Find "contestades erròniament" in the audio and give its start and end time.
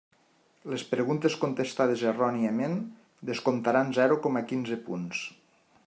1.43-2.75